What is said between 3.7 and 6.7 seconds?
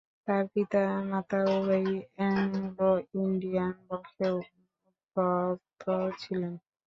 বংশোদ্ভূত ছিলেন।